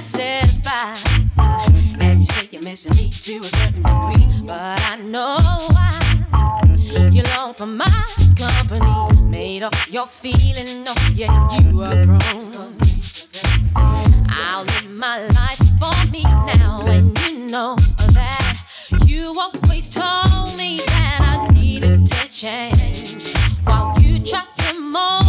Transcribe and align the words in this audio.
not 0.00 0.04
satisfied. 0.04 0.96
And 2.00 2.20
you 2.20 2.26
say 2.26 2.48
you're 2.50 2.62
missing 2.62 2.92
me 2.96 3.10
to 3.10 3.38
a 3.38 3.44
certain 3.44 3.82
degree, 3.82 4.46
but 4.46 4.80
I 4.88 4.96
know 5.02 5.38
why. 5.68 7.10
You 7.12 7.22
long 7.36 7.52
for 7.52 7.66
my 7.66 7.90
company, 8.34 9.20
made 9.22 9.62
up 9.62 9.74
your 9.90 10.06
feeling, 10.06 10.86
oh, 10.88 10.94
no, 10.94 11.14
yet 11.14 11.30
you 11.60 11.82
are 11.82 12.06
grown. 12.06 12.72
I'll 13.76 14.64
live 14.64 14.90
my 14.90 15.20
life 15.20 15.60
for 15.78 16.10
me 16.10 16.22
now, 16.22 16.82
and 16.86 17.18
you 17.20 17.46
know 17.46 17.76
that 18.14 18.56
you 19.04 19.34
always 19.38 19.90
told 19.90 20.56
me 20.56 20.78
that 20.78 21.18
I 21.20 21.52
needed 21.52 22.06
to 22.06 22.32
change 22.32 23.34
while 23.64 24.00
you 24.00 24.18
tried 24.18 24.46
to 24.56 24.80
mold. 24.80 25.19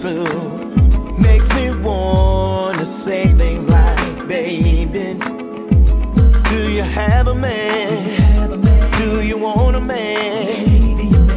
too. 0.00 0.24
Makes 1.18 1.54
me 1.54 1.76
wanna 1.82 2.86
say 2.86 3.26
things 3.34 3.68
like, 3.68 4.26
baby, 4.26 5.18
do 6.48 6.72
you 6.72 6.82
have 6.82 7.28
a 7.28 7.34
man? 7.34 7.90
Do 8.96 9.20
you 9.20 9.36
want 9.36 9.76
a 9.76 9.80
man? 9.80 10.64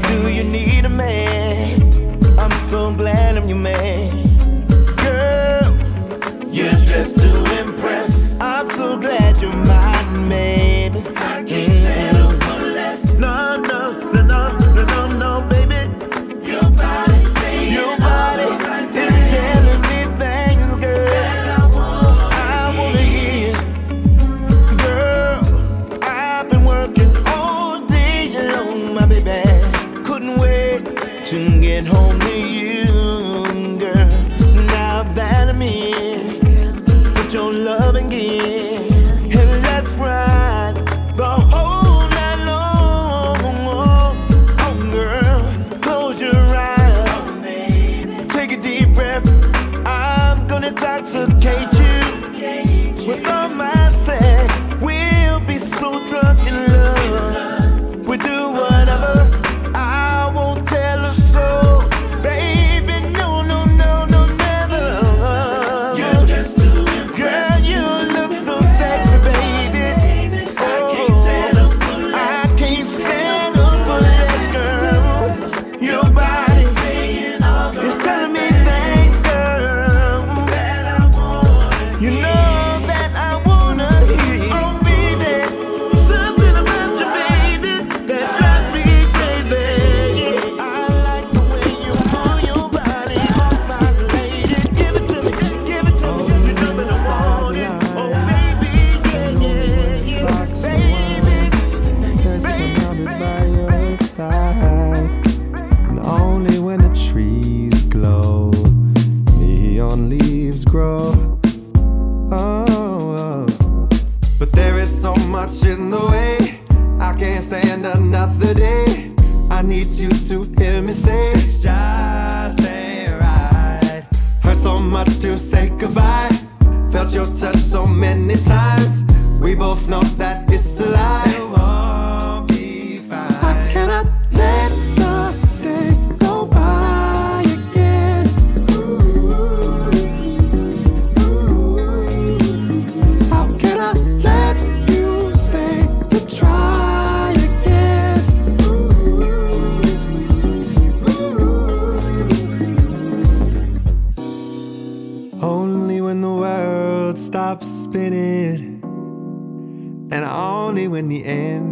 Do 0.07 0.29
you 0.31 0.45
need 0.45 0.85
a 0.85 0.89
man? 0.89 1.81
I'm 2.39 2.51
so 2.69 2.93
glad 2.93 3.37
I'm 3.37 3.49
your 3.49 3.57
man. 3.57 4.02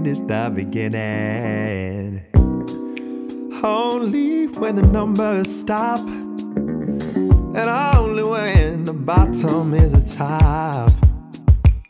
when 0.02 0.10
it's 0.10 0.20
the 0.22 0.52
beginning. 0.54 2.24
Only 3.64 4.48
when 4.48 4.76
the 4.76 4.82
numbers 4.82 5.60
stop, 5.60 6.00
and 6.00 7.58
only 7.58 8.24
when 8.24 8.84
the 8.86 8.94
bottom 8.94 9.74
is 9.76 9.92
the 9.92 10.18
top. 10.18 10.92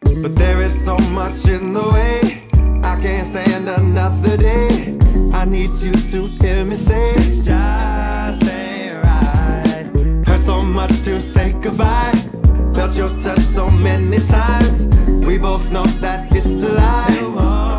But 0.03 0.35
there 0.35 0.61
is 0.61 0.73
so 0.83 0.97
much 1.11 1.45
in 1.47 1.73
the 1.73 1.83
way, 1.93 2.19
I 2.83 2.99
can't 3.01 3.27
stand 3.27 3.69
another 3.69 4.35
day. 4.35 4.97
I 5.33 5.45
need 5.45 5.71
you 5.81 5.93
to 5.93 6.25
hear 6.43 6.65
me 6.65 6.75
say, 6.75 7.11
it's 7.11 7.45
just 7.45 8.43
ain't 8.51 9.01
right. 9.03 10.25
Heard 10.27 10.41
so 10.41 10.59
much 10.59 11.01
to 11.03 11.21
say 11.21 11.53
goodbye. 11.53 12.11
Felt 12.73 12.97
your 12.97 13.09
touch 13.09 13.39
so 13.39 13.69
many 13.69 14.19
times. 14.19 14.85
We 15.25 15.37
both 15.37 15.71
know 15.71 15.85
that 16.01 16.29
it's 16.35 16.63
a 16.63 16.69
lie. 16.69 17.70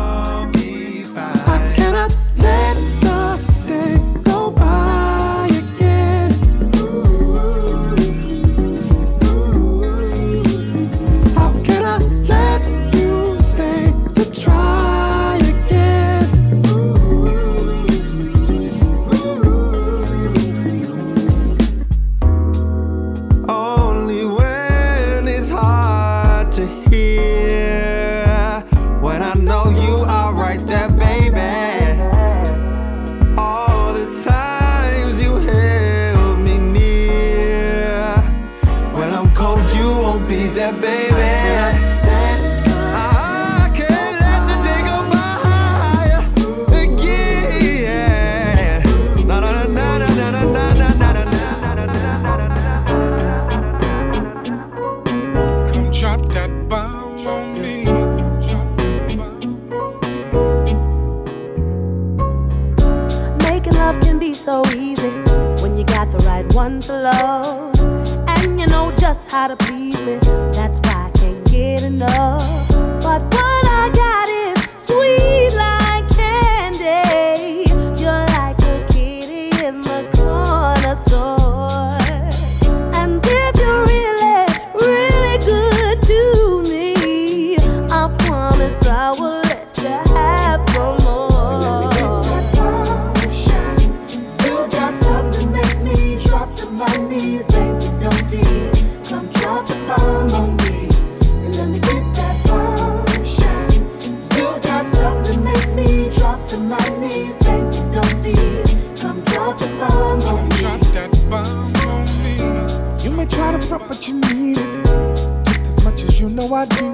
know 116.47 116.55
I 116.55 116.65
do. 116.65 116.85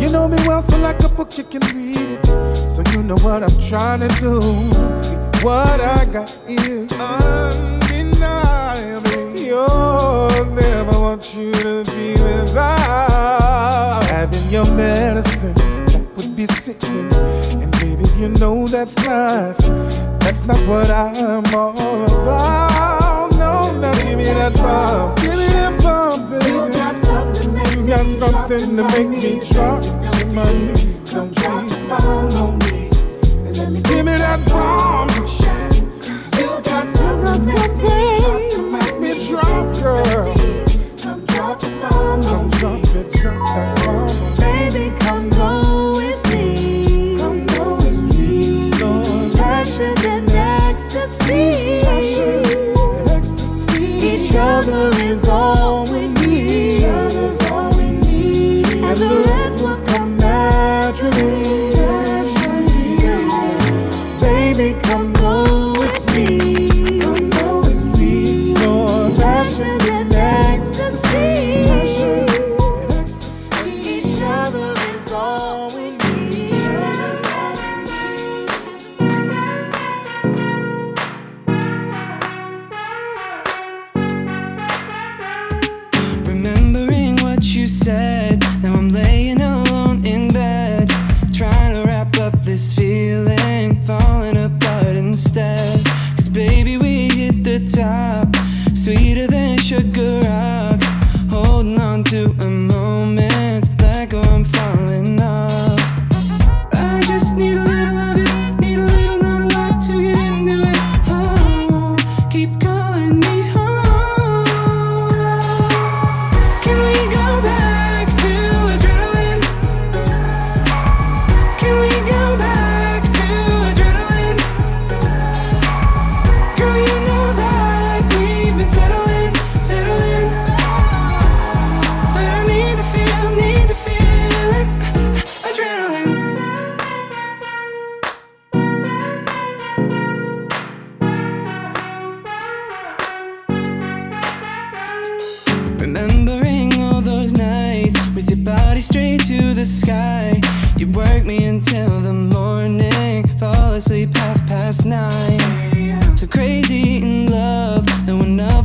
You 0.00 0.10
know 0.10 0.28
me 0.28 0.36
well, 0.46 0.62
so 0.62 0.78
like 0.78 1.02
a 1.02 1.08
book 1.08 1.36
you 1.38 1.44
can 1.44 1.60
read 1.74 1.96
it. 1.96 2.24
So 2.70 2.82
you 2.92 3.02
know 3.02 3.16
what 3.16 3.42
I'm 3.42 3.58
trying 3.60 4.00
to 4.00 4.08
do. 4.20 4.40
See, 4.94 5.16
what 5.44 5.80
I 5.80 6.04
got 6.06 6.30
is 6.48 6.92
undeniable. 6.92 7.74
Yours, 9.36 10.52
never 10.52 11.00
want 11.00 11.34
you 11.34 11.52
to 11.52 11.84
be 11.84 12.12
without. 12.22 14.04
Having 14.04 14.50
your 14.50 14.66
medicine, 14.66 15.54
that 15.54 16.06
would 16.16 16.36
be 16.36 16.46
sickening. 16.46 17.12
And 17.62 17.72
baby, 17.80 18.04
you 18.18 18.28
know 18.28 18.66
that's 18.66 18.96
not, 19.04 19.56
that's 20.20 20.44
not 20.44 20.58
what 20.68 20.90
I'm 20.90 21.54
all 21.54 22.04
about. 22.04 23.30
No, 23.32 23.72
no, 23.80 23.92
give 24.02 24.18
me 24.18 24.24
that 24.24 24.54
bomb, 24.54 25.14
give 25.16 25.38
me 25.38 25.46
that 25.46 25.82
bomb, 25.82 26.30
baby 26.30 26.75
got 27.96 28.06
something 28.06 28.76
to 28.76 28.82
make 28.88 29.08
me 29.08 29.40
drop 29.48 29.82
to 29.82 30.26
my 30.34 30.52
knees. 30.52 30.98
Don't 31.10 31.34
please 31.34 31.84
fall 31.84 32.36
on 32.36 32.58
me. 32.58 32.90
Give 33.88 34.04
me 34.04 34.16
that 34.24 34.40
bomb. 34.50 35.08
You 36.38 36.62
got 36.62 36.88
something 36.88 37.46
to 37.46 38.62
make 38.70 39.00
me 39.00 39.28
drop, 39.28 39.74
girl. 39.76 40.34
Don't 42.20 42.50
drop 42.52 42.84
it, 42.84 43.12
drop 43.12 43.68
it. 43.70 43.75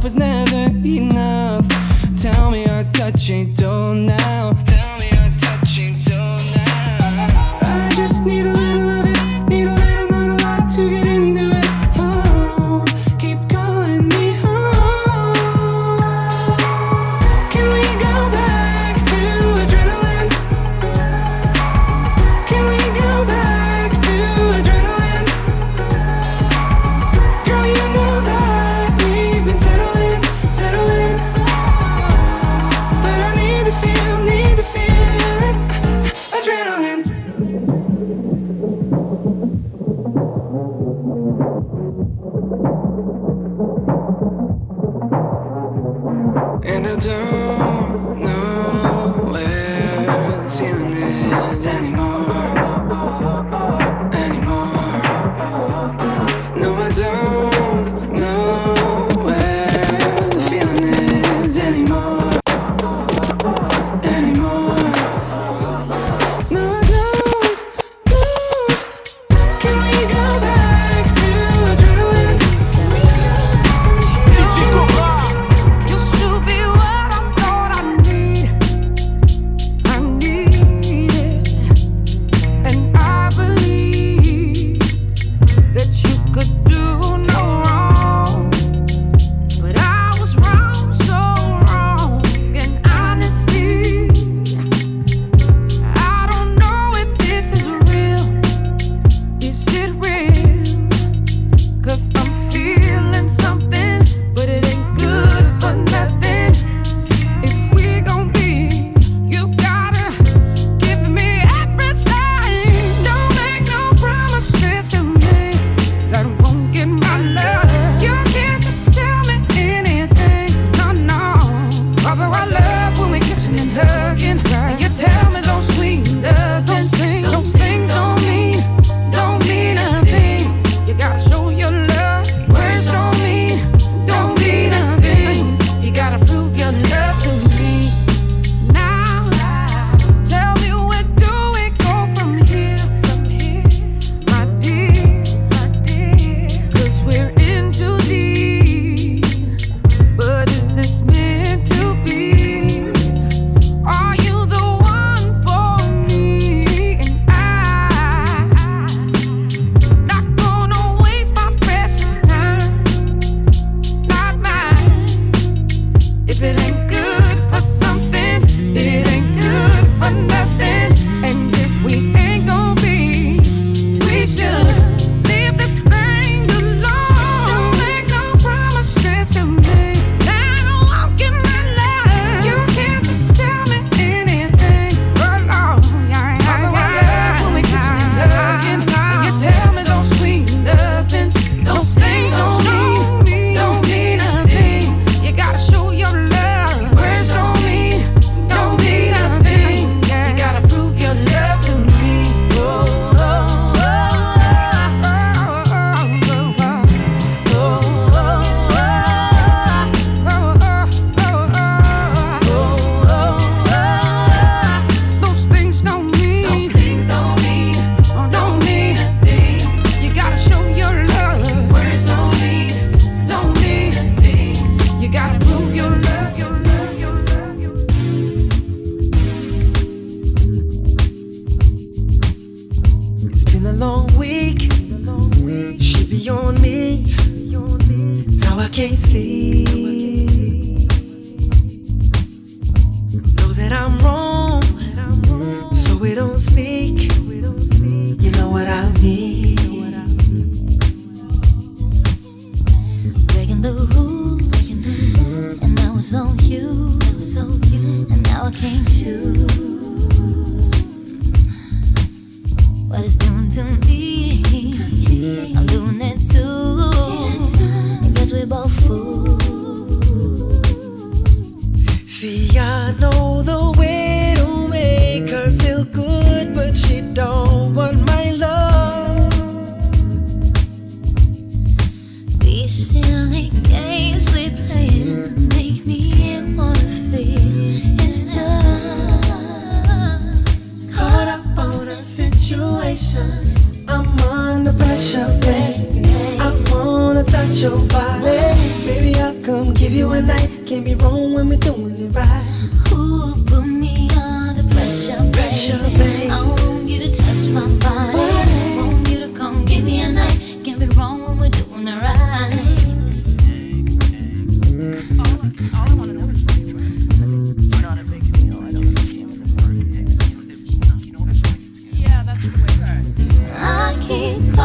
enough 0.01 0.03
was 0.03 0.15
never 0.15 0.79
enough. 0.84 1.67
Tell 2.17 2.50
me 2.50 2.65
our 2.65 2.84
touch 2.86 3.29
ain't 3.29 3.55
dull 3.55 3.93
now. 3.93 4.71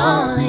Keep 0.06 0.45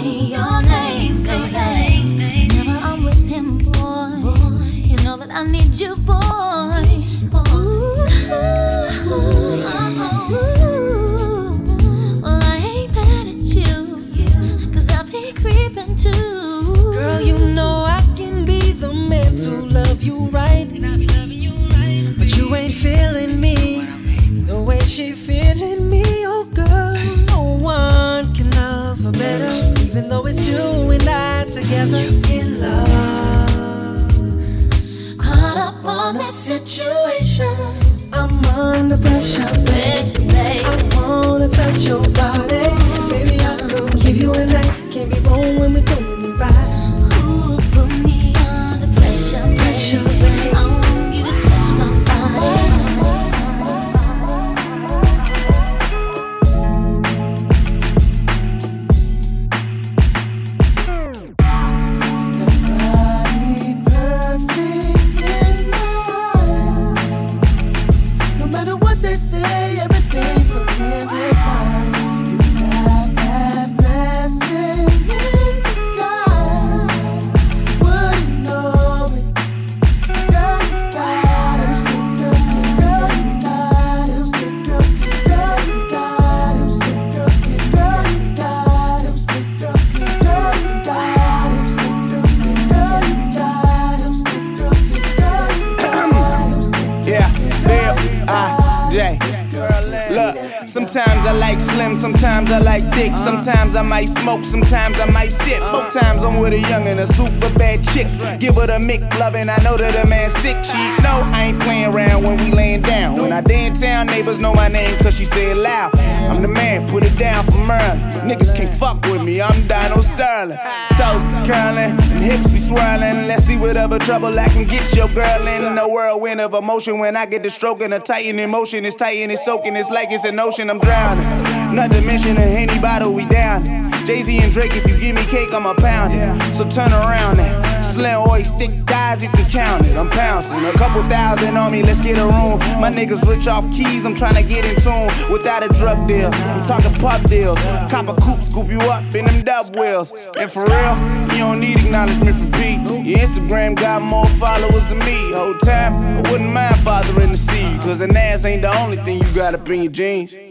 I 103.78 103.84
might 103.84 104.10
smoke, 104.10 104.44
sometimes 104.44 105.00
I 105.00 105.06
might 105.06 105.32
sip. 105.32 105.60
Both 105.60 105.94
times 105.94 106.24
I'm 106.24 106.40
with 106.40 106.52
a 106.52 106.60
young 106.60 106.88
and 106.88 107.00
a 107.00 107.06
super 107.06 107.54
bad 107.60 107.86
chick. 107.86 108.08
Give 108.40 108.56
her 108.56 108.66
the 108.66 108.80
mic 108.80 109.02
loving, 109.20 109.50
I 109.50 109.58
know 109.62 109.78
that 109.78 110.04
a 110.04 110.08
man 110.08 110.32
sick. 110.32 110.58
She 110.66 110.78
know 111.04 111.22
I 111.32 111.50
ain't 111.50 111.62
playing 111.62 111.94
around 111.94 112.24
when 112.24 112.38
we 112.38 112.52
laying 112.52 112.82
down. 112.82 113.18
When 113.18 113.32
I 113.32 113.42
dance 113.42 113.82
town, 113.82 114.08
neighbors 114.08 114.40
know 114.40 114.54
my 114.54 114.68
name 114.68 114.98
cause 114.98 115.16
she 115.16 115.26
say 115.26 115.52
it 115.52 115.58
loud. 115.58 115.96
I'm 115.96 116.42
the 116.42 116.48
man, 116.48 116.90
put 116.90 117.04
it 117.04 117.16
down 117.20 117.46
for 117.46 117.58
Merlin. 117.60 118.00
Niggas 118.28 118.56
can't 118.56 118.76
fuck 118.76 119.00
with 119.04 119.24
me, 119.24 119.42
I'm 119.42 119.62
Dino 119.68 120.02
Sterling. 120.02 120.58
Toes 120.98 121.24
curling, 121.46 121.94
and 121.94 122.24
hips 122.24 122.48
be 122.48 122.58
swirling. 122.58 123.28
Let's 123.28 123.44
see 123.44 123.58
what 123.58 123.78
other 123.78 124.00
trouble 124.00 124.40
I 124.40 124.50
can 124.50 124.68
get 124.68 124.96
your 124.96 125.08
girl 125.10 125.48
in. 125.48 125.76
The 125.76 125.88
whirlwind 125.88 126.42
of 126.42 126.56
emotion 126.56 126.98
when 126.98 127.16
I 127.16 127.28
get 127.28 127.44
the 127.44 127.52
stroking, 127.52 127.94
a 127.94 128.00
tighten 128.00 128.40
emotion. 128.40 128.86
It's 128.86 128.96
tight 128.96 129.18
and 129.18 129.32
it's 129.32 129.46
soaking, 129.46 129.76
it's 129.76 129.92
like 129.92 130.10
it's 130.12 130.26
an 130.26 130.40
ocean, 130.40 130.72
I'm 130.72 130.80
drowning. 130.80 131.47
Not 131.74 131.92
to 131.92 132.02
mention 132.02 132.38
a 132.38 132.42
Henny 132.42 132.80
bottle, 132.80 133.14
we 133.14 133.26
down. 133.26 133.88
Jay 134.08 134.24
Z 134.24 134.40
and 134.42 134.54
Drake, 134.54 134.72
if 134.74 134.90
you 134.90 134.98
give 134.98 135.16
me 135.16 135.24
cake, 135.26 135.54
I'ma 135.54 135.74
pound 135.74 136.14
it. 136.14 136.56
So 136.56 136.64
turn 136.70 136.94
around 136.94 137.38
now. 137.38 137.82
Slim 137.82 138.22
oil, 138.22 138.44
stick 138.44 138.72
thighs, 138.88 139.22
you 139.22 139.28
can 139.30 139.50
count 139.50 139.86
it. 139.86 139.98
I'm 139.98 140.10
pouncing. 140.10 140.64
A 140.64 140.72
couple 140.74 141.04
thousand 141.10 141.58
on 141.58 141.74
me, 141.74 141.84
let's 141.84 142.00
get 142.00 142.18
a 142.18 142.24
room. 142.24 142.60
My 142.80 142.90
niggas 142.90 143.28
rich 143.28 143.48
off 143.48 143.70
keys, 143.74 144.06
I'm 144.06 144.16
trying 144.16 144.36
to 144.36 144.44
get 144.44 144.64
in 144.64 144.78
tune 144.78 145.08
without 145.30 145.62
a 145.62 145.68
drug 145.68 146.08
deal. 146.08 146.30
I'm 146.34 146.64
talking 146.64 146.94
pop 147.02 147.22
deals. 147.30 147.60
Cop 147.92 148.08
a 148.08 148.14
coupe, 148.22 148.40
scoop 148.40 148.70
you 148.70 148.80
up 148.80 149.04
in 149.14 149.26
them 149.26 149.44
dub 149.44 149.76
wheels. 149.76 150.14
And 150.38 150.50
for 150.50 150.64
real, 150.66 150.96
you 151.34 151.40
don't 151.40 151.60
need 151.60 151.78
acknowledgement 151.78 152.38
from 152.38 152.52
P. 152.54 152.76
Your 153.04 153.20
Instagram 153.20 153.76
got 153.76 154.02
more 154.02 154.28
followers 154.40 154.88
than 154.88 155.00
me. 155.00 155.34
Whole 155.34 155.58
time, 155.58 155.94
I 156.26 156.32
wouldn't 156.32 156.52
mind 156.52 156.78
fathering 156.80 157.32
the 157.32 157.38
seed. 157.38 157.82
Cause 157.82 158.00
an 158.00 158.16
ass 158.16 158.46
ain't 158.46 158.62
the 158.62 158.74
only 158.80 158.96
thing 158.98 159.22
you 159.22 159.32
got 159.34 159.54
up 159.54 159.68
in 159.70 159.84
your 159.84 159.92
jeans. 159.92 160.47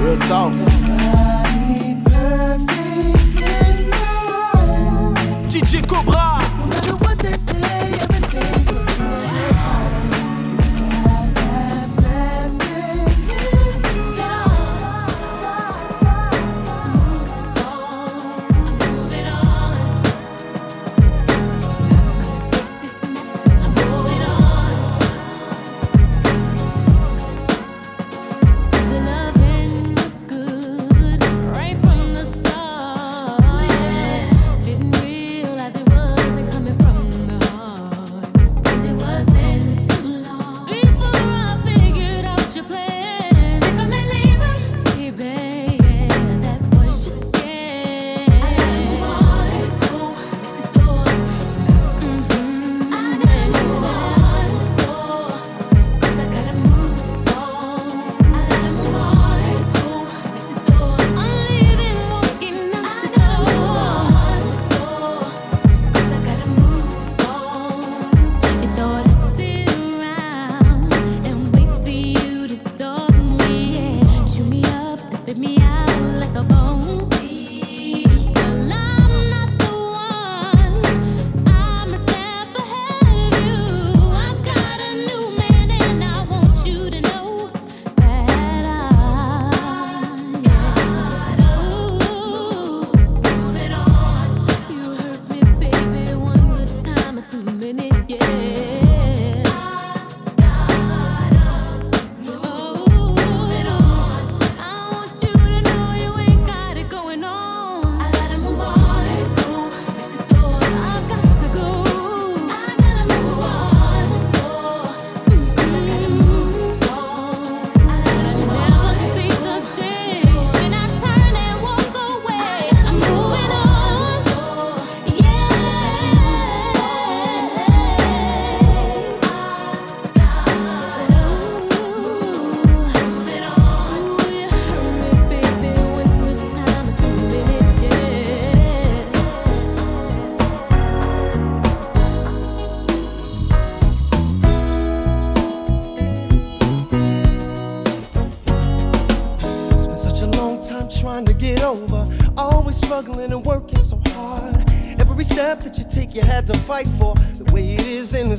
Real 0.00 0.16
talk. 0.28 0.52
DJ 5.50 5.84
Cobra. 5.86 6.37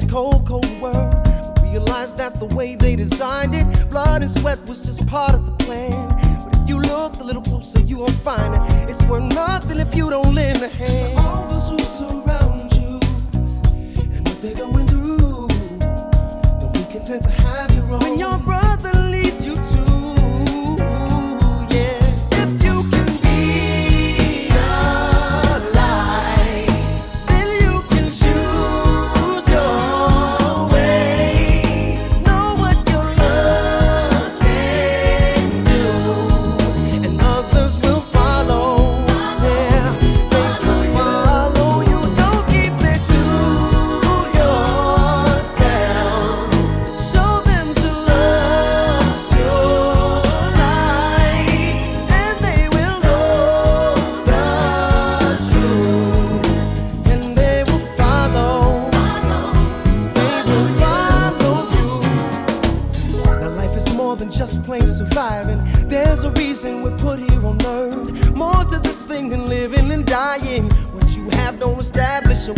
Cold, 0.10 0.46
cold 0.48 0.82
world. 0.82 1.14
But 1.24 1.64
realize 1.64 2.14
that's 2.14 2.36
the 2.36 2.48
way 2.56 2.76
they 2.76 2.96
designed 2.96 3.54
it. 3.54 3.66
Blood 3.90 4.22
and 4.22 4.32
sweat 4.32 4.60
was 4.68 4.80
just 4.80 5.06
part 5.08 5.34
of 5.34 5.46
the 5.46 5.52
plan. 5.64 6.08
But 6.44 6.58
if 6.60 6.68
you 6.68 6.80
look 6.80 7.18
a 7.20 7.24
little 7.24 7.42
closer, 7.42 7.80
you 7.82 7.98
won't 7.98 8.12
find 8.12 8.56
it. 8.56 8.90
It's 8.90 9.04
worth 9.06 9.34
nothing 9.34 9.80
if 9.80 9.96
you 9.96 10.10
don't 10.10 10.34
lend 10.34 10.62
a 10.62 10.68
hand. 10.68 11.18
All 11.20 11.48
those 11.48 11.70
who 11.70 11.80
surround 11.80 12.74
you 12.74 13.00
and 14.14 14.28
what 14.28 14.42
they're 14.42 14.56
going 14.56 14.88
through, 14.88 15.48
don't 16.60 16.74
be 16.74 16.84
content 16.92 17.24
to 17.24 17.30
have 17.30 17.74
your 17.76 17.86
own. 17.94 18.00
When 18.00 18.20
your 18.20 18.38
brother 18.40 18.99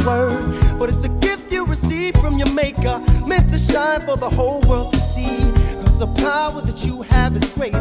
word, 0.06 0.80
but 0.80 0.90
it's 0.90 1.04
a 1.04 1.10
gift 1.10 1.52
you 1.52 1.66
receive 1.66 2.16
from 2.16 2.38
your 2.38 2.52
maker, 2.54 3.00
meant 3.26 3.50
to 3.50 3.58
shine 3.58 4.02
for 4.02 4.18
the 4.18 4.30
whole 4.30 4.62
world 4.62 4.92
to 4.94 5.00
see. 5.00 5.52
Cause 5.82 6.00
the 6.00 6.08
power 6.08 6.62
that 6.62 6.86
you 6.86 7.02
have 7.02 7.36
is 7.36 7.54
greater 7.54 7.81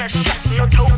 my 0.00 0.06
mouth 0.06 0.46
no 0.56 0.66
toes 0.66 0.89